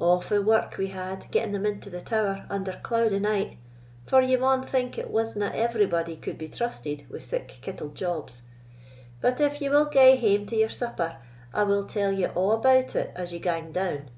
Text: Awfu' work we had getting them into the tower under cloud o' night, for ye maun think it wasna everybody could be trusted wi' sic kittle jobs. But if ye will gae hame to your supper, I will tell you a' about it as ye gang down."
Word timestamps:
Awfu' 0.00 0.42
work 0.42 0.78
we 0.78 0.86
had 0.86 1.30
getting 1.30 1.52
them 1.52 1.66
into 1.66 1.90
the 1.90 2.00
tower 2.00 2.46
under 2.48 2.72
cloud 2.82 3.12
o' 3.12 3.18
night, 3.18 3.58
for 4.06 4.22
ye 4.22 4.34
maun 4.34 4.62
think 4.62 4.96
it 4.96 5.10
wasna 5.10 5.50
everybody 5.54 6.16
could 6.16 6.38
be 6.38 6.48
trusted 6.48 7.04
wi' 7.10 7.18
sic 7.18 7.48
kittle 7.60 7.90
jobs. 7.90 8.44
But 9.20 9.42
if 9.42 9.60
ye 9.60 9.68
will 9.68 9.84
gae 9.84 10.16
hame 10.16 10.46
to 10.46 10.56
your 10.56 10.70
supper, 10.70 11.18
I 11.52 11.64
will 11.64 11.84
tell 11.84 12.10
you 12.12 12.28
a' 12.34 12.50
about 12.54 12.96
it 12.96 13.12
as 13.14 13.30
ye 13.34 13.40
gang 13.40 13.70
down." 13.70 14.08